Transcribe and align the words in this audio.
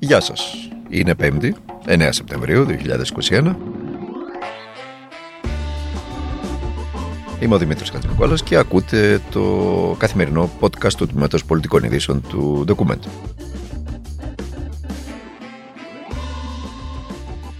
Γεια 0.00 0.20
σας. 0.20 0.68
Είναι 0.88 1.14
5η, 1.20 1.50
9 1.86 2.08
Σεπτεμβρίου 2.10 2.64
2021. 2.64 3.56
Είμαι 7.40 7.54
ο 7.54 7.58
Δημήτρης 7.58 7.90
Κατσιμικόλας 7.90 8.42
και 8.42 8.56
ακούτε 8.56 9.20
το 9.30 9.96
καθημερινό 9.98 10.50
podcast 10.60 10.92
του 10.92 11.06
Τμήματος 11.06 11.44
Πολιτικών 11.44 11.82
Ειδήσεων 11.82 12.22
του 12.28 12.64
Document. 12.68 13.08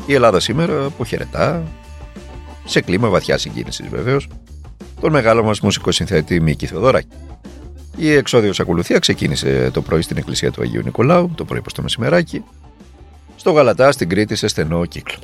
Η 0.06 0.14
Ελλάδα 0.14 0.40
σήμερα 0.40 0.84
αποχαιρετά, 0.84 1.62
σε 2.64 2.80
κλίμα 2.80 3.08
βαθιάς 3.08 3.40
συγκίνησης 3.40 3.88
βεβαίως, 3.88 4.28
τον 5.00 5.12
μεγάλο 5.12 5.44
μας 5.44 5.60
μουσικό 5.60 5.92
συνθέτη 5.92 6.40
Μίκη 6.40 6.66
Θεοδωράκη. 6.66 7.08
Η 8.00 8.12
εξόδιος 8.12 8.60
ακολουθία 8.60 8.98
ξεκίνησε 8.98 9.70
το 9.72 9.82
πρωί 9.82 10.02
στην 10.02 10.16
εκκλησία 10.16 10.50
του 10.50 10.62
Αγίου 10.62 10.82
Νικολάου, 10.84 11.30
το 11.34 11.44
πρωί 11.44 11.60
προς 11.60 11.72
το 11.72 11.82
μεσημεράκι, 11.82 12.44
στο 13.36 13.50
Γαλατά 13.50 13.92
στην 13.92 14.08
Κρήτη 14.08 14.34
σε 14.34 14.48
στενό 14.48 14.86
κύκλο. 14.86 15.16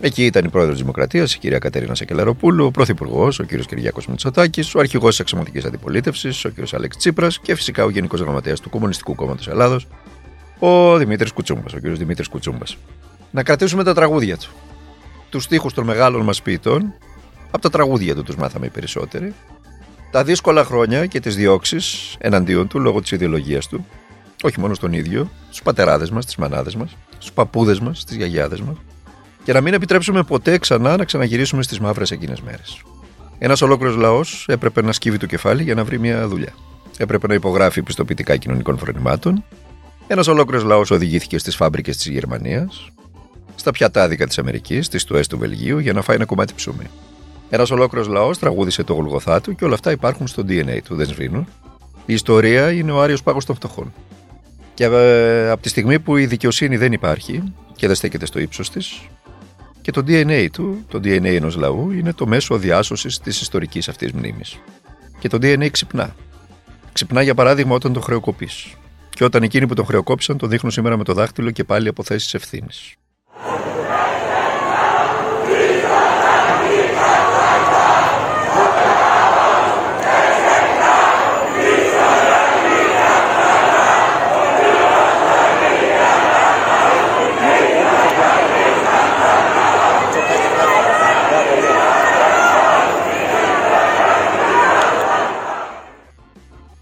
Εκεί 0.00 0.24
ήταν 0.24 0.44
η 0.44 0.48
πρόεδρος 0.48 0.74
της 0.74 0.82
Δημοκρατίας, 0.82 1.34
η 1.34 1.38
κυρία 1.38 1.58
Κατερίνα 1.58 1.94
Σακελαροπούλου, 1.94 2.64
ο 2.64 2.70
πρωθυπουργός, 2.70 3.38
ο 3.38 3.44
κύριος 3.44 3.66
Κυριάκος 3.66 4.06
Μητσοτάκης, 4.06 4.74
ο 4.74 4.78
αρχηγός 4.78 5.10
της 5.10 5.20
Αξιωματική 5.20 5.66
Αντιπολίτευσης, 5.66 6.44
ο 6.44 6.48
κύριος 6.48 6.74
Αλέξη 6.74 6.98
Τσίπρας 6.98 7.38
και 7.38 7.54
φυσικά 7.54 7.84
ο 7.84 7.90
Γενικός 7.90 8.20
Γραμματέας 8.20 8.60
του 8.60 8.70
Κομμουνιστικού 8.70 9.14
Κόμματος 9.14 9.48
Ελλάδος, 9.48 9.86
ο 10.58 10.96
Δημήτρης 10.96 11.32
Κουτσούμπας, 11.32 11.72
ο 11.72 11.78
κύριος 11.78 11.98
Δημήτρης 11.98 12.28
Κουτσούμπας. 12.28 12.76
Να 13.30 13.42
κρατήσουμε 13.42 13.84
τα 13.84 13.94
τραγούδια 13.94 14.36
του. 14.36 14.50
Τους 15.30 15.42
στίχους 15.42 15.74
των 15.74 15.84
μεγάλων 15.84 16.22
μας 16.22 16.42
ποιητών, 16.42 16.94
από 17.50 17.62
τα 17.62 17.70
τραγούδια 17.70 18.14
του 18.14 18.22
τους 18.22 18.36
μάθαμε 18.36 18.66
οι 18.66 18.70
περισσότεροι, 18.70 19.34
τα 20.14 20.24
δύσκολα 20.24 20.64
χρόνια 20.64 21.06
και 21.06 21.20
τις 21.20 21.36
διώξεις 21.36 22.16
εναντίον 22.18 22.68
του 22.68 22.80
λόγω 22.80 23.00
της 23.00 23.10
ιδεολογίας 23.10 23.68
του, 23.68 23.86
όχι 24.42 24.60
μόνο 24.60 24.74
στον 24.74 24.92
ίδιο, 24.92 25.30
στους 25.46 25.62
πατεράδες 25.62 26.10
μας, 26.10 26.24
στι 26.24 26.40
μανάδες 26.40 26.74
μας, 26.74 26.96
στους 27.18 27.32
παππούδες 27.32 27.80
μας, 27.80 28.00
στις 28.00 28.16
γιαγιάδες 28.16 28.60
μας, 28.60 28.76
και 29.44 29.52
να 29.52 29.60
μην 29.60 29.74
επιτρέψουμε 29.74 30.22
ποτέ 30.22 30.58
ξανά 30.58 30.96
να 30.96 31.04
ξαναγυρίσουμε 31.04 31.62
στις 31.62 31.80
μαύρες 31.80 32.10
εκείνες 32.10 32.40
μέρες. 32.40 32.82
Ένας 33.38 33.62
ολόκληρος 33.62 33.96
λαός 33.96 34.46
έπρεπε 34.48 34.82
να 34.82 34.92
σκύβει 34.92 35.18
το 35.18 35.26
κεφάλι 35.26 35.62
για 35.62 35.74
να 35.74 35.84
βρει 35.84 35.98
μια 35.98 36.28
δουλειά. 36.28 36.54
Έπρεπε 36.96 37.26
να 37.26 37.34
υπογράφει 37.34 37.82
πιστοποιητικά 37.82 38.36
κοινωνικών 38.36 38.78
φρονημάτων. 38.78 39.44
Ένας 40.06 40.26
ολόκληρος 40.26 40.64
λαός 40.64 40.90
οδηγήθηκε 40.90 41.38
στις 41.38 41.56
φάμπρικες 41.56 41.96
της 41.96 42.06
Γερμανίας, 42.06 42.88
στα 43.54 43.70
πιατάδικα 43.70 44.26
της 44.26 44.38
Αμερικής, 44.38 44.86
στις 44.86 45.04
τουές 45.04 45.26
του 45.26 45.38
Βελγίου 45.38 45.78
για 45.78 45.92
να 45.92 46.02
φάει 46.02 46.16
ένα 46.16 46.24
κομμάτι 46.24 46.52
ψωμί. 46.54 46.86
Ένας 47.50 47.70
ολόκληρος 47.70 48.08
λαός 48.08 48.38
τραγούδισε 48.38 48.82
το 48.82 48.92
γολγοθά 48.92 49.40
του 49.40 49.54
και 49.54 49.64
όλα 49.64 49.74
αυτά 49.74 49.90
υπάρχουν 49.90 50.26
στο 50.26 50.42
DNA 50.48 50.78
του, 50.84 50.94
δεν 50.94 51.06
σβήνουν. 51.06 51.46
Η 52.06 52.12
ιστορία 52.12 52.72
είναι 52.72 52.92
ο 52.92 53.02
άριος 53.02 53.22
πάγος 53.22 53.44
των 53.44 53.54
φτωχών. 53.54 53.92
Και 54.74 54.84
ε, 54.84 55.50
από 55.50 55.62
τη 55.62 55.68
στιγμή 55.68 55.98
που 55.98 56.16
η 56.16 56.26
δικαιοσύνη 56.26 56.76
δεν 56.76 56.92
υπάρχει 56.92 57.42
και 57.76 57.86
δεν 57.86 57.96
στέκεται 57.96 58.26
στο 58.26 58.38
ύψος 58.38 58.70
της, 58.70 59.00
και 59.84 59.90
το 59.90 60.02
DNA 60.06 60.46
του, 60.52 60.84
το 60.88 60.98
DNA 60.98 61.24
ενός 61.24 61.56
λαού, 61.56 61.90
είναι 61.90 62.12
το 62.12 62.26
μέσο 62.26 62.58
διάσωση 62.58 63.20
της 63.22 63.40
ιστορικής 63.40 63.88
αυτής 63.88 64.12
μνήμης. 64.12 64.58
Και 65.18 65.28
το 65.28 65.38
DNA 65.40 65.70
ξυπνά. 65.70 66.14
Ξυπνά 66.92 67.22
για 67.22 67.34
παράδειγμα 67.34 67.74
όταν 67.74 67.92
το 67.92 68.00
χρεοκοπείς. 68.00 68.74
Και 69.10 69.24
όταν 69.24 69.42
εκείνοι 69.42 69.66
που 69.66 69.74
τον 69.74 69.84
χρεοκόπησαν 69.84 70.36
το 70.36 70.46
δείχνουν 70.46 70.72
σήμερα 70.72 70.96
με 70.96 71.04
το 71.04 71.12
δάχτυλο 71.12 71.50
και 71.50 71.64
πάλι 71.64 71.88
αποθέσει 71.88 72.30
ευθύνης. 72.36 72.94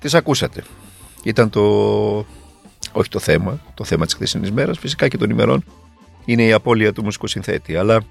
Τις 0.02 0.14
ακούσατε. 0.14 0.64
Ήταν 1.22 1.50
το. 1.50 1.62
Όχι 2.92 3.08
το 3.08 3.18
θέμα, 3.18 3.60
το 3.74 3.84
θέμα 3.84 4.04
της 4.04 4.14
χθεσινής 4.14 4.50
μέρας, 4.52 4.78
φυσικά 4.78 5.08
και 5.08 5.16
των 5.16 5.30
ημερών, 5.30 5.64
είναι 6.24 6.42
η 6.42 6.52
απώλεια 6.52 6.92
του 6.92 7.02
μουσικοσυνθέτη. 7.02 7.76
Αλλά 7.76 8.02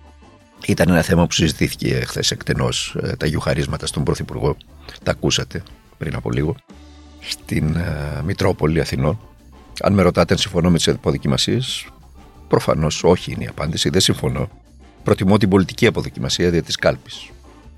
ήταν 0.66 0.90
ένα 0.90 1.01
θέμα 1.01 1.25
που 1.25 1.34
συζητήθηκε 1.34 2.03
χθες 2.06 2.31
εκτενώς 2.31 2.96
ε, 3.01 3.16
τα 3.16 3.25
γιουχαρίσματα 3.25 3.85
στον 3.85 4.03
Πρωθυπουργό. 4.03 4.57
Τα 5.03 5.12
ακούσατε 5.12 5.63
πριν 5.97 6.16
από 6.16 6.31
λίγο. 6.31 6.56
Στην 7.19 7.75
uh, 7.78 8.22
Μητρόπολη 8.24 8.80
Αθηνών. 8.80 9.19
Αν 9.81 9.94
με 9.94 10.01
ρωτάτε 10.01 10.34
αν 10.34 10.40
συμφωνώ 10.40 10.69
με 10.69 10.78
τις 10.78 10.88
αποδοκιμασίες, 10.88 11.88
προφανώς 12.47 13.03
όχι 13.03 13.31
είναι 13.31 13.44
η 13.44 13.47
απάντηση. 13.47 13.90
Δεν 13.90 14.01
συμφωνώ. 14.01 14.50
Προτιμώ 15.03 15.38
την 15.38 15.50
πολιτική 15.50 15.88
αποδοκιμασία 15.88 16.50
δια 16.50 16.63
της 16.63 16.75
κάλπης. 16.75 17.30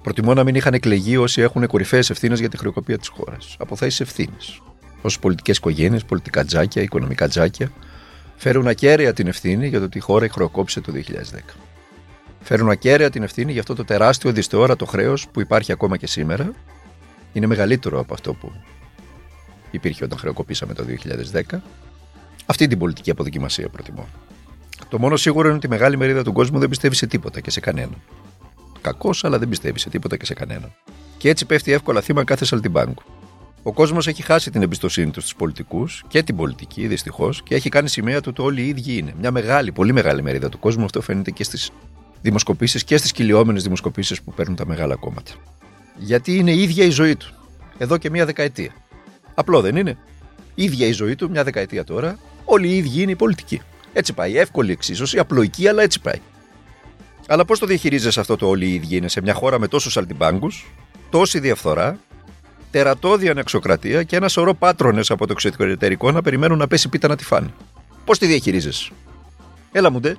Προτιμώ 0.04 0.34
να 0.34 0.44
μην 0.44 0.56
είχαν 0.56 0.74
εκλεγεί 0.74 1.18
όσοι 1.18 1.42
έχουν 1.42 1.68
κορυφαίες 1.68 2.10
ευθύνες 2.10 2.40
για 2.40 2.50
τη 2.50 2.58
χρεοκοπία 2.58 2.98
της 2.98 3.08
χώρας. 3.08 3.56
Αποθέσεις 3.60 4.00
ευθύνες. 4.00 4.62
Όσες 5.02 5.20
πολιτικές 5.20 5.58
οικογένειες, 5.58 6.06
πολιτικά 6.06 6.46
τζάκια, 6.46 6.82
οικονομικά 6.82 7.28
τζάκια 7.28 7.72
φέρουν 8.36 8.68
ακέραια 8.68 9.14
την 9.14 9.28
ευθύνη 9.28 9.68
για 9.68 9.80
το 9.80 9.86
ότι 9.86 9.98
η 9.98 10.02
χώρα 10.02 10.30
χρεοκόπησε 10.30 10.82
το 10.82 10.92
2010. 10.92 11.56
Φέρουν 12.40 12.70
ακέραια 12.70 13.10
την 13.10 13.24
ευθύνη 13.24 13.52
για 13.52 13.62
αυτό 13.62 13.76
το 13.76 13.86
τεράστιο 13.86 14.32
δυσθεώρατο 14.32 14.86
χρέος 14.86 15.28
που 15.32 15.42
υπάρχει 15.42 15.72
ακόμα 15.72 15.98
και 15.98 16.08
σήμερα. 16.08 16.52
Είναι 17.34 17.48
μεγαλύτερο 17.48 18.00
από 18.00 18.14
αυτό 18.14 18.34
που 18.34 18.52
υπήρχε 19.72 20.04
όταν 20.04 20.18
χρεοκοπήσαμε 20.18 20.74
το 20.74 20.86
2010. 21.34 21.58
Αυτή 22.46 22.68
την 22.68 22.78
πολιτική 22.78 23.12
αποδοκιμασία 23.12 23.70
προτιμώ. 23.70 24.08
Το 24.90 25.00
μόνο 25.00 25.16
σίγουρο 25.16 25.48
είναι 25.48 25.58
ότι 25.58 25.66
η 25.66 25.70
μεγάλη 25.70 25.98
μερίδα 25.98 26.24
του 26.24 26.34
κόσμου 26.34 26.60
δεν 26.60 26.70
πιστεύει 26.70 26.96
σε 26.96 27.08
τίποτα 27.08 27.40
και 27.40 27.52
σε 27.52 27.60
κανέναν 27.60 27.98
κακός, 28.84 29.24
αλλά 29.24 29.40
δεν 29.40 29.50
πιστεύεις 29.50 29.82
σε 29.82 29.90
τίποτα 29.90 30.18
και 30.18 30.26
σε 30.26 30.34
κανέναν. 30.34 30.74
Και 31.18 31.30
έτσι 31.30 31.46
πέφτει 31.46 31.72
εύκολα 31.72 32.02
θύμα 32.02 32.24
κάθε 32.24 32.46
σαλτιμπάνκου. 32.46 33.04
Ο 33.64 33.74
κόσμος 33.74 34.08
έχει 34.08 34.22
χάσει 34.22 34.52
την 34.52 34.62
εμπιστοσύνη 34.62 35.12
του 35.12 35.20
στους 35.20 35.36
πολιτικούς 35.36 36.04
και 36.08 36.24
την 36.24 36.36
πολιτική, 36.36 36.88
δυστυχώς, 36.88 37.44
και 37.44 37.56
έχει 37.56 37.70
κάνει 37.70 37.90
σημαία 37.90 38.22
του 38.22 38.28
ότι 38.30 38.42
όλοι 38.42 38.62
οι 38.62 38.68
ίδιοι 38.68 38.98
είναι. 38.98 39.14
Μια 39.20 39.32
μεγάλη, 39.32 39.72
πολύ 39.72 39.94
μεγάλη 39.94 40.24
μερίδα 40.24 40.50
του 40.50 40.60
κόσμου. 40.60 40.84
Αυτό 40.84 41.02
φαίνεται 41.02 41.32
και 41.32 41.44
στις 41.44 41.72
δημοσκοπήσεις 42.22 42.84
και 42.84 42.98
στις 42.98 43.12
κυλιόμενες 43.12 43.64
δημοσκοπήσεις 43.64 44.22
που 44.22 44.34
παίρνουν 44.34 44.56
τα 44.56 44.66
μεγάλα 44.66 44.96
κόμματα. 44.96 45.32
Γιατί 45.98 46.36
είναι 46.36 46.52
η 46.52 46.62
ίδια 46.62 46.86
η 46.86 46.90
ζωή 46.90 47.16
του. 47.16 47.34
Εδώ 47.78 47.98
και 47.98 48.10
μία 48.10 48.26
δεκαετία. 48.26 48.72
Απλό 49.34 49.62
δεν 49.62 49.76
είναι; 49.76 49.98
ίδια 50.56 50.88
η 50.88 50.92
ζωή 50.92 51.16
του, 51.16 51.30
μια 51.30 51.44
δεκαετία 51.44 51.84
τώρα, 51.84 52.20
όλοι 52.46 52.68
οι 52.68 52.78
ίδιοι 52.78 53.02
είναι 53.02 53.12
οι 53.12 53.16
πολιτικοί. 53.16 53.62
Έτσι 53.94 54.14
πάει. 54.14 54.38
Εύκολη 54.38 54.72
εξίσωση, 54.72 55.20
απλοϊκή, 55.20 55.68
αλλά 55.68 55.82
έτσι 55.84 56.02
πάει. 56.02 56.22
Αλλά 57.28 57.46
πώς 57.46 57.60
το 57.60 57.66
διαχειρίζεσαι 57.66 58.20
αυτό 58.20 58.36
το 58.36 58.48
όλοι 58.48 58.66
οι 58.66 58.74
ίδιοι; 58.74 58.96
Είναι 58.96 59.08
σε 59.08 59.22
μια 59.22 59.34
χώρα 59.34 59.60
με 59.60 59.68
τόσους 59.68 59.98
αλτιμπάγκους, 59.98 60.66
τόση 61.10 61.40
διαφθορά, 61.40 61.98
τερατώδη 62.72 63.30
ανεξοκρατία 63.30 64.04
και 64.04 64.16
ένα 64.16 64.28
σωρό 64.28 64.54
πάτρονες 64.54 65.12
από 65.12 65.28
το 65.28 65.34
εξωτερικό 65.38 66.12
να 66.12 66.22
περιμένουν 66.22 66.58
να 66.58 66.68
πέσει 66.68 66.90
πίτα 66.90 67.08
να 67.08 67.16
τη 67.16 67.24
φάνε. 67.24 67.54
Πώς 68.06 68.18
τη 68.18 68.26
διαχειρίζεσαι; 68.26 68.92
Έλα 69.72 69.90
μου 69.90 70.00
ντε. 70.00 70.16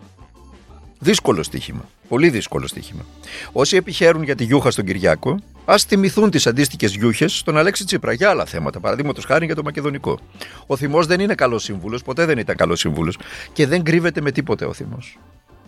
Δύσκολο 0.99 1.43
στοίχημα. 1.43 1.89
Πολύ 2.09 2.29
δύσκολο 2.29 2.67
στοίχημα. 2.67 3.05
Όσοι 3.53 3.77
επιχαίρουν 3.77 4.23
για 4.23 4.35
τη 4.35 4.45
γιούχα 4.45 4.71
στον 4.71 4.85
Κυριάκο, 4.85 5.39
ας 5.65 5.85
θυμηθούν 5.85 6.31
τις 6.31 6.47
αντίστοιχες 6.47 6.95
γιούχες 6.95 7.39
στον 7.39 7.57
Αλέξη 7.57 7.85
Τσίπρα 7.85 8.13
για 8.13 8.31
άλλα 8.31 8.45
θέματα. 8.45 8.81
Παραδείγματος 8.81 9.25
χάρη 9.25 9.47
για 9.47 9.55
το 9.55 9.63
Μακεδονικό. 9.63 10.19
Ο 10.67 10.77
θυμός 10.77 11.07
δεν 11.07 11.21
είναι 11.21 11.35
καλός 11.35 11.63
σύμβουλος, 11.63 12.03
ποτέ 12.03 12.25
δεν 12.25 12.39
ήταν 12.39 12.57
καλός 12.57 12.79
σύμβουλος 12.79 13.19
και 13.53 13.67
δεν 13.67 13.83
κρύβεται 13.83 14.21
με 14.21 14.31
τίποτε 14.33 14.65
ο 14.65 14.73
θυμός. 14.73 15.19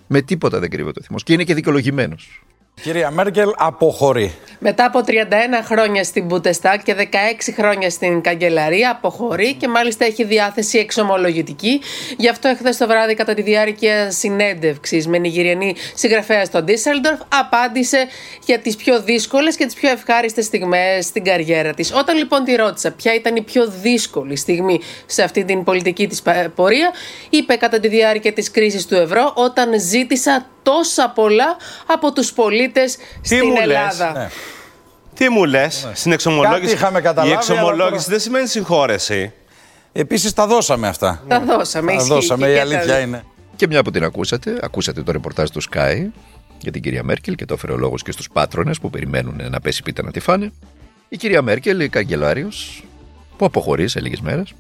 Με 0.07 0.23
τίποτα 0.23 0.59
δεν 0.59 0.71
κρύβεται 0.71 1.01
ο 1.01 1.03
θυμός. 1.03 1.23
Και 1.23 1.33
είναι 1.33 1.45
και 1.45 1.55
δικαιολογημένος. 1.55 2.43
Κυρία 2.83 3.11
Μέρκελ 3.11 3.51
αποχωρεί. 3.57 4.35
Μετά 4.59 4.85
από 4.85 5.01
31 5.07 5.13
χρόνια 5.65 6.05
στην 6.05 6.25
Μπουτεστάκ 6.25 6.83
και 6.83 6.95
16 6.99 7.05
χρόνια 7.57 7.91
στην 7.91 8.21
Καγκελαρία, 8.21 8.91
αποχωρεί 8.91 9.55
και 9.55 9.69
μάλιστα 9.69 10.05
έχει 10.05 10.25
διάθεση 10.25 10.79
εξομολογητική. 10.79 11.81
Γι' 12.17 12.29
αυτό 12.29 12.49
εχθές 12.49 12.77
το 12.77 12.87
βράδυ, 12.87 13.15
κατά 13.15 13.35
τη 13.35 13.43
διάρκεια 13.43 14.11
συνέντευξης 14.11 15.07
με 15.07 15.19
Νιγηριανή 15.19 15.75
συγγραφέας 15.95 16.47
στο 16.47 16.63
Ντίσσελντορφ, 16.63 17.21
απάντησε 17.29 18.07
για 18.45 18.59
τις 18.59 18.77
πιο 18.77 19.03
δύσκολες 19.03 19.57
και 19.57 19.67
τις 19.67 19.75
πιο 19.75 19.91
ευχάριστες 19.91 20.45
στιγμές 20.45 21.05
στην 21.05 21.25
καριέρα 21.25 21.75
της. 21.75 21.93
Όταν 21.95 22.17
λοιπόν 22.17 22.45
τη 22.45 22.55
ρώτησα 22.55 22.91
ποια 22.91 23.15
ήταν 23.15 23.37
η 23.37 23.43
πιο 23.43 23.69
δύσκολη 23.69 24.37
στιγμή 24.37 24.81
σε 25.07 25.23
αυτή 25.23 25.45
την 25.45 25.65
πολιτική 25.65 26.07
της 26.07 26.23
πορεία, 26.55 26.91
είπε 27.31 27.55
κατά 27.57 27.81
τη 27.81 27.89
διάρκεια 27.89 28.33
της 28.33 28.51
κρίσης 28.51 28.87
του 28.87 28.95
ευρώ, 28.95 29.33
όταν 29.35 29.81
ζήτησα 29.81 30.47
τόσα 30.67 31.11
πολλά 31.15 31.57
από 31.87 32.13
τους 32.13 32.33
πολίτες 32.33 32.97
στην 33.23 33.57
Ελλάδα. 33.63 34.13
Ναι. 34.13 34.29
Τι 35.15 35.29
μου 35.29 35.45
λες, 35.45 35.85
ναι. 35.85 35.95
στην 35.95 36.13
εξομολόγηση. 36.13 36.77
Η 37.27 37.31
εξομολόγηση 37.31 38.11
δεν 38.11 38.21
σημαίνει 38.21 38.47
συγχώρεση. 38.47 39.33
Επίσης 39.93 40.33
τα 40.33 40.47
δώσαμε 40.47 40.89
αυτά. 40.89 41.23
Τα 41.29 41.41
δώσαμε, 41.41 41.97
Τα 41.97 42.05
δώσαμε, 42.05 42.49
η 42.49 42.59
αλήθεια 42.59 42.99
είναι. 42.99 43.25
Και 43.57 43.67
μια 43.67 43.83
που 43.83 43.91
την 43.91 44.05
ακούσατε, 44.05 44.59
ακούσατε 44.63 45.03
το 45.03 45.13
ρεπορτάζ 45.13 45.49
του 45.49 45.63
Sky 45.63 46.07
για 46.59 46.73
την 46.73 46.83
κυρία 46.83 47.03
Μέρκελ 47.03 47.35
και 47.35 47.45
το 47.45 47.55
έφερε 47.55 47.73
ο 47.73 47.77
λόγος 47.77 48.03
και 48.03 48.13
στους 48.13 48.29
πάτρονες 48.33 48.81
που 48.81 48.91
περιμένουν 48.91 49.41
να 49.51 49.61
πέσει 49.61 49.83
πίτα 49.83 50.03
να 50.03 50.11
τη 50.11 50.21
φάνε. 50.21 50.53
Η 51.09 51.17
κυρία 51.17 51.43
Μέρκελ, 51.43 51.81
η 51.81 51.89
καγκελάριος, 51.89 52.85
που 53.37 53.45
αποχωρεί 53.45 53.89
σε 53.89 54.01
λίγες 54.01 54.21
μέρες, 54.21 54.53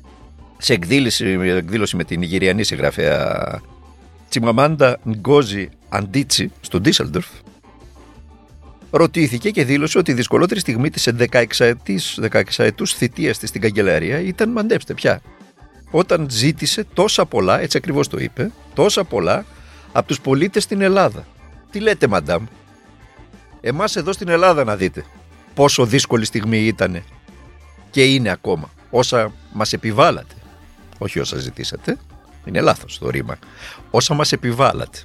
σε 0.58 0.72
εκδήλωση, 0.72 1.38
εκδήλωση 1.42 1.96
με 1.96 2.04
την 2.04 2.22
Ιγυριανή 2.22 2.64
συγγραφέα 2.64 3.60
Τσιμαμάντα 4.28 4.98
Γκόζη 5.08 5.68
Αντίτσι 5.88 6.52
στο 6.60 6.80
Ντίσελντορφ 6.80 7.26
ρωτήθηκε 8.90 9.50
και 9.50 9.64
δήλωσε 9.64 9.98
ότι 9.98 10.10
η 10.10 10.14
δυσκολότερη 10.14 10.60
στιγμή 10.60 10.90
της 10.90 11.08
16 12.30 12.42
ετούς 12.56 12.94
θητείας 12.94 13.38
της 13.38 13.48
στην 13.48 13.60
καγκελαρία 13.60 14.20
ήταν, 14.20 14.50
μαντέψτε 14.50 14.94
πια, 14.94 15.20
όταν 15.90 16.26
ζήτησε 16.30 16.84
τόσα 16.94 17.26
πολλά, 17.26 17.60
έτσι 17.60 17.76
ακριβώς 17.76 18.08
το 18.08 18.18
είπε, 18.18 18.50
τόσα 18.74 19.04
πολλά 19.04 19.44
από 19.92 20.06
τους 20.06 20.20
πολίτες 20.20 20.62
στην 20.62 20.80
Ελλάδα. 20.80 21.26
Τι 21.70 21.80
λέτε 21.80 22.06
μαντάμ, 22.06 22.44
εμάς 23.60 23.96
εδώ 23.96 24.12
στην 24.12 24.28
Ελλάδα 24.28 24.64
να 24.64 24.76
δείτε 24.76 25.04
πόσο 25.54 25.86
δύσκολη 25.86 26.24
στιγμή 26.24 26.58
ήταν 26.58 27.02
και 27.90 28.04
είναι 28.04 28.30
ακόμα 28.30 28.70
όσα 28.90 29.32
μας 29.52 29.72
επιβάλλατε, 29.72 30.34
όχι 30.98 31.20
όσα 31.20 31.38
ζητήσατε, 31.38 31.96
είναι 32.44 32.60
λάθος 32.60 32.98
το 32.98 33.10
ρήμα, 33.10 33.38
όσα 33.90 34.14
μας 34.14 34.32
επιβάλλατε. 34.32 34.98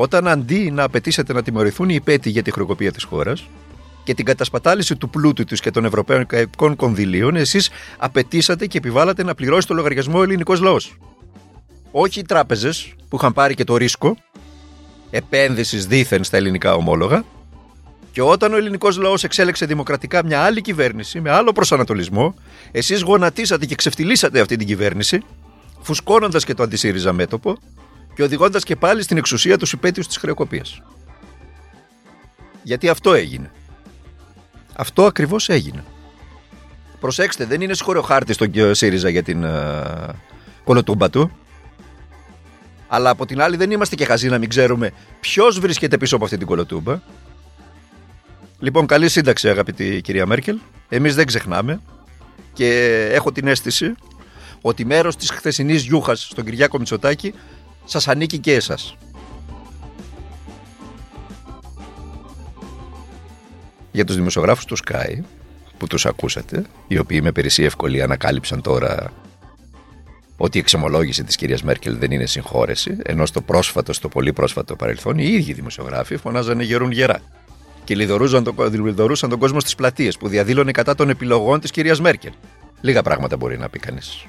Όταν 0.00 0.28
αντί 0.28 0.70
να 0.70 0.82
απαιτήσετε 0.82 1.32
να 1.32 1.42
τιμωρηθούν 1.42 1.88
οι 1.88 1.94
υπέτειοι 1.94 2.32
για 2.32 2.42
τη 2.42 2.50
χρεοκοπία 2.50 2.92
της 2.92 3.04
χώρας 3.04 3.48
και 4.04 4.14
την 4.14 4.24
κατασπατάληση 4.24 4.96
του 4.96 5.10
πλούτου 5.10 5.44
τους 5.44 5.60
και 5.60 5.70
των 5.70 5.84
ευρωπαϊκών 5.84 6.76
κονδυλίων, 6.76 7.36
εσείς 7.36 7.70
απαιτήσατε 7.98 8.66
και 8.66 8.78
επιβάλλατε 8.78 9.24
να 9.24 9.34
πληρώσει 9.34 9.66
το 9.66 9.74
λογαριασμό 9.74 10.18
ο 10.18 10.22
ελληνικός 10.22 10.60
λαός. 10.60 10.96
Όχι 11.90 12.18
οι 12.20 12.22
τράπεζες 12.22 12.94
που 13.08 13.16
είχαν 13.16 13.32
πάρει 13.32 13.54
και 13.54 13.64
το 13.64 13.76
ρίσκο 13.76 14.16
επένδυσης 15.10 15.86
δίθεν 15.86 16.24
στα 16.24 16.36
ελληνικά 16.36 16.74
ομόλογα, 16.74 17.24
και 18.12 18.22
όταν 18.22 18.52
ο 18.52 18.56
ελληνικός 18.56 18.98
λαός 18.98 19.24
εξέλεξε 19.24 19.66
δημοκρατικά 19.66 20.24
μια 20.24 20.40
άλλη 20.40 20.60
κυβέρνηση 20.60 21.20
με 21.20 21.30
άλλο 21.30 21.52
προσανατολισμό, 21.52 22.34
εσείς 22.72 23.02
γονατίσατε 23.02 23.66
και 23.66 23.74
ξεφτυλίσατε 23.74 24.40
αυτή 24.40 24.56
την 24.56 24.66
κυβέρνηση, 24.66 25.22
φουσκώνοντας 25.80 26.44
και 26.44 26.54
το 26.54 26.62
αντισύριζα 26.62 27.12
μέτωπο 27.12 27.58
και 28.20 28.26
οδηγώντας 28.26 28.64
και 28.64 28.76
πάλι 28.76 29.02
στην 29.02 29.16
εξουσία 29.16 29.58
τους 29.58 29.72
υπέτειους 29.72 30.06
της 30.06 30.16
χρεοκοπίας. 30.16 30.82
Γιατί 32.62 32.88
αυτό 32.88 33.14
έγινε. 33.14 33.50
Αυτό 34.76 35.06
ακριβώς 35.06 35.48
έγινε. 35.48 35.84
Προσέξτε, 37.00 37.44
δεν 37.44 37.60
είναι 37.60 37.74
χάρτη 38.04 38.32
στον 38.32 38.52
ΣΥΡΙΖΑ 38.72 39.08
για 39.08 39.22
την 39.22 39.42
uh, 39.44 40.08
κολοτούμπα 40.64 41.10
του. 41.10 41.30
Αλλά 42.88 43.10
από 43.10 43.26
την 43.26 43.40
άλλη 43.40 43.56
δεν 43.56 43.70
είμαστε 43.70 43.94
και 43.94 44.04
χαζοί 44.04 44.28
να 44.28 44.38
μην 44.38 44.48
ξέρουμε 44.48 44.90
ποιος 45.20 45.60
βρίσκεται 45.60 45.96
πίσω 45.96 46.16
από 46.16 46.24
αυτή 46.24 46.36
την 46.36 46.46
κολοτούμπα 46.46 47.00
Λοιπόν, 48.58 48.86
καλή 48.86 49.08
σύνταξη 49.08 49.48
αγαπητή 49.48 50.00
κυρία 50.00 50.26
Μέρκελ. 50.26 50.58
Εμείς 50.88 51.14
δεν 51.14 51.26
ξεχνάμε 51.26 51.80
και 52.52 53.08
έχω 53.12 53.32
την 53.32 53.46
αίσθηση 53.46 53.94
ότι 54.60 54.84
μέρος 54.84 55.16
της 55.16 55.30
χθεσινής 55.30 55.82
γιούχας 55.82 56.28
στον 56.30 56.44
Κυριάκο 56.44 56.78
Μητσοτάκη 56.78 57.34
σας 57.84 58.08
ανήκει 58.08 58.38
και 58.38 58.54
εσάς. 58.54 58.96
Για 63.92 64.04
τους 64.04 64.16
δημοσιογράφους 64.16 64.64
του 64.64 64.76
Sky 64.76 65.22
που 65.78 65.86
τους 65.86 66.06
ακούσατε, 66.06 66.64
οι 66.88 66.98
οποίοι 66.98 67.20
με 67.22 67.32
περισσή 67.32 67.62
ευκολία 67.62 68.04
ανακάλυψαν 68.04 68.62
τώρα 68.62 69.12
ότι 70.36 70.56
η 70.56 70.60
εξομολόγηση 70.60 71.24
της 71.24 71.36
κυρίας 71.36 71.62
Μέρκελ 71.62 71.98
δεν 71.98 72.10
είναι 72.10 72.26
συγχώρεση, 72.26 72.96
ενώ 73.02 73.26
στο 73.26 73.40
πρόσφατο, 73.40 73.92
στο 73.92 74.08
πολύ 74.08 74.32
πρόσφατο 74.32 74.76
παρελθόν, 74.76 75.18
οι 75.18 75.26
ίδιοι 75.26 75.52
δημοσιογράφοι 75.52 76.16
φωνάζανε 76.16 76.62
γερούν 76.62 76.90
γερά 76.90 77.20
και 77.84 77.94
λιδωρούσαν 77.94 78.44
τον, 78.44 78.84
λιδωρούσαν 78.84 79.30
τον 79.30 79.38
κόσμο 79.38 79.60
στις 79.60 79.74
πλατείες 79.74 80.16
που 80.16 80.28
διαδήλωνε 80.28 80.70
κατά 80.70 80.94
των 80.94 81.10
επιλογών 81.10 81.60
της 81.60 81.70
κυρίας 81.70 82.00
Μέρκελ. 82.00 82.32
Λίγα 82.80 83.02
πράγματα 83.02 83.36
μπορεί 83.36 83.58
να 83.58 83.68
πει 83.68 83.78
κανείς. 83.78 84.26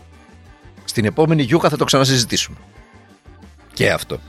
Στην 0.86 1.06
επόμενη 1.06 1.42
γιούχα 1.42 1.70
θα 1.70 1.78
το 1.78 1.84
ξανασυζητήσουμε. 1.84 2.58
Και 3.82 3.92
αυτό. 3.92 4.20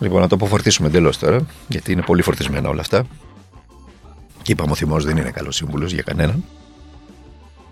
Λοιπόν, 0.00 0.20
να 0.20 0.28
το 0.28 0.34
αποφορτήσουμε 0.34 0.88
εντελώς 0.88 1.18
τώρα, 1.18 1.46
γιατί 1.68 1.92
είναι 1.92 2.02
πολύ 2.02 2.22
φορτισμένα 2.22 2.68
όλα 2.68 2.80
αυτά. 2.80 3.04
Και 4.42 4.52
είπαμε 4.52 4.70
ο 4.70 4.74
θυμό 4.74 5.00
δεν 5.00 5.16
είναι 5.16 5.30
καλός 5.30 5.56
σύμβουλος 5.56 5.92
για 5.92 6.02
κανέναν. 6.02 6.44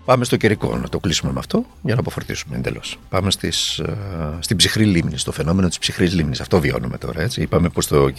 Πάμε 0.05 0.25
στο 0.25 0.37
καιρικό, 0.37 0.77
να 0.77 0.89
το 0.89 0.99
κλείσουμε 0.99 1.31
με 1.31 1.39
αυτό 1.39 1.65
για 1.81 1.93
να 1.93 1.99
αποφορτήσουμε 1.99 2.55
εντελώς. 2.55 2.99
Πάμε 3.09 3.31
στις, 3.31 3.81
uh, 3.83 4.37
στην 4.39 4.57
ψυχρή 4.57 4.85
λίμνη, 4.85 5.17
στο 5.17 5.31
φαινόμενο 5.31 5.67
της 5.67 5.79
ψυχρής 5.79 6.13
λίμνης. 6.13 6.41
Αυτό 6.41 6.59
βιώνουμε 6.59 6.97
τώρα. 6.97 7.21
Έτσι. 7.21 7.41
Είπαμε 7.41 7.69
πως 7.69 7.85
η 7.85 8.13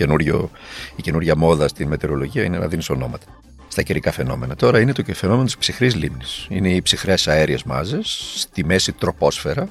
καινούργια 1.03 1.37
μόδα 1.37 1.69
στην 1.69 1.89
μετεωρολογία 1.89 2.45
είναι 2.45 2.59
να 2.59 2.67
δίνεις 2.67 2.91
ονόματα 2.91 3.27
στα 3.69 3.83
καιρικά 3.83 4.13
φαινόμενα. 4.13 4.55
Τώρα 4.55 4.81
είναι 4.81 4.93
το 4.93 5.05
φαινόμενο 5.15 5.45
της 5.45 5.57
ψυχρής 5.57 5.95
λίμνης. 5.95 6.47
Είναι 6.49 6.71
οι 6.71 6.83
ψυχρές 6.83 7.29
αέριες 7.29 7.63
μάζες 7.63 8.33
στη 8.37 8.65
μέση 8.65 8.93
τροπόσφαιρα. 8.93 9.69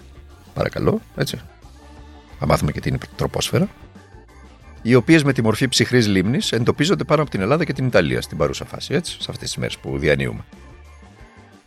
Παρακαλώ, 0.54 1.02
έτσι. 1.16 1.40
Θα 2.40 2.46
μάθουμε 2.46 2.72
και 2.72 2.80
τι 2.80 2.90
είναι 2.90 2.98
τροπόσφαιρα. 3.16 3.70
Οι 4.82 4.96
οποίες 4.96 5.24
με 5.24 5.34
τη 5.34 5.42
μορφή 5.42 5.68
ψυχρής 5.68 6.08
λίμνης 6.08 6.52
εντοπίζονται 6.52 7.04
πάνω 7.04 7.22
από 7.22 7.32
την 7.32 7.42
Ελλάδα 7.42 7.66
και 7.66 7.74
την 7.74 7.86
Ιταλία 7.86 8.22
στην 8.22 8.38
παρούσα 8.38 8.66
φάση, 8.66 8.94
έτσι, 8.94 9.12
σε 9.12 9.28
αυτές 9.30 9.48
τις 9.48 9.58
μέρες 9.58 9.78
που 9.78 9.98
διανύουμε 9.98 10.44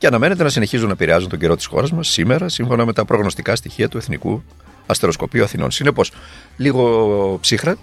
και 0.04 0.10
αναμένεται 0.10 0.42
να 0.42 0.48
συνεχίζουν 0.48 0.86
να 0.86 0.92
επηρεάζουν 0.92 1.28
τον 1.28 1.38
καιρό 1.38 1.56
της 1.56 1.66
χώρας 1.66 1.92
μας 1.92 2.08
σήμερα, 2.08 2.48
σύμφωνα 2.48 2.84
με 2.84 2.92
τα 2.92 3.04
προγνωστικά 3.04 3.56
στοιχεία 3.56 3.88
του 3.88 3.96
Εθνικού 3.96 4.42
Αστεροσκοπείου 4.86 5.44
Αθηνών. 5.44 5.70
Συνεπώς, 5.70 6.12
λίγο 6.56 7.38
ψύχρα 7.40 7.76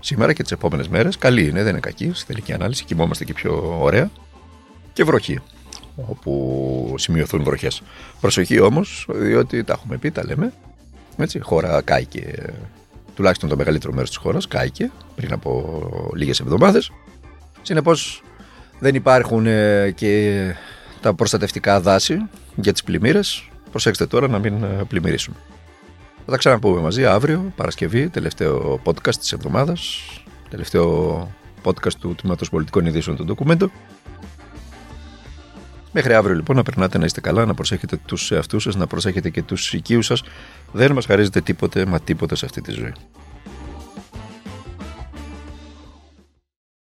σήμερα 0.00 0.32
και 0.32 0.42
τις 0.42 0.52
επόμενες 0.52 0.88
μέρες. 0.88 1.18
Καλή 1.18 1.48
είναι, 1.48 1.62
δεν 1.62 1.70
είναι 1.70 1.80
κακή. 1.80 2.10
Στη 2.14 2.26
τελική 2.26 2.52
ανάλυση 2.52 2.84
κοιμόμαστε 2.84 3.24
και 3.24 3.32
πιο 3.32 3.78
ωραία. 3.80 4.10
Και 4.92 5.04
βροχή, 5.04 5.38
όπου 6.06 6.94
σημειωθούν 6.98 7.42
βροχές. 7.42 7.82
Προσοχή 8.20 8.60
όμως, 8.60 9.06
διότι 9.08 9.64
τα 9.64 9.72
έχουμε 9.72 9.96
πει, 9.96 10.10
τα 10.10 10.24
λέμε. 10.24 10.52
Έτσι, 11.16 11.38
η 11.38 11.40
χώρα 11.40 11.82
κάηκε, 11.82 12.52
τουλάχιστον 13.14 13.48
το 13.48 13.56
μεγαλύτερο 13.56 13.92
μέρος 13.92 14.08
της 14.08 14.18
χώρας 14.18 14.48
κάηκε 14.48 14.90
πριν 15.14 15.32
από 15.32 15.80
λίγες 16.14 16.40
εβδομάδες. 16.40 16.92
Συνεπώς, 17.62 18.22
δεν 18.78 18.94
υπάρχουν 18.94 19.46
ε, 19.46 19.90
και 19.90 20.42
τα 21.00 21.14
προστατευτικά 21.14 21.80
δάση 21.80 22.18
για 22.54 22.72
τις 22.72 22.82
πλημμύρες. 22.82 23.48
Προσέξτε 23.70 24.06
τώρα 24.06 24.28
να 24.28 24.38
μην 24.38 24.62
ε, 24.62 24.84
πλημμυρίσουμε. 24.88 25.36
Θα 26.24 26.30
τα 26.30 26.36
ξαναπούμε 26.36 26.80
μαζί 26.80 27.06
αύριο, 27.06 27.52
Παρασκευή, 27.56 28.08
τελευταίο 28.08 28.80
podcast 28.84 29.14
της 29.14 29.32
εβδομάδας, 29.32 30.00
τελευταίο 30.50 31.28
podcast 31.64 31.94
του 32.00 32.14
Τμήματος 32.14 32.50
Πολιτικών 32.50 32.86
Ειδήσεων 32.86 33.16
του 33.16 33.24
ντοκουμέντο. 33.24 33.70
Μέχρι 35.92 36.14
αύριο 36.14 36.34
λοιπόν 36.34 36.56
να 36.56 36.62
περνάτε 36.62 36.98
να 36.98 37.04
είστε 37.04 37.20
καλά, 37.20 37.46
να 37.46 37.54
προσέχετε 37.54 37.98
τους 38.06 38.30
εαυτούς 38.30 38.62
σας, 38.62 38.76
να 38.76 38.86
προσέχετε 38.86 39.30
και 39.30 39.42
τους 39.42 39.72
οικείους 39.72 40.06
σας. 40.06 40.22
Δεν 40.72 40.92
μας 40.92 41.06
χαρίζετε 41.06 41.40
τίποτε, 41.40 41.86
μα 41.86 42.00
τίποτε 42.00 42.36
σε 42.36 42.44
αυτή 42.44 42.60
τη 42.60 42.72
ζωή. 42.72 42.92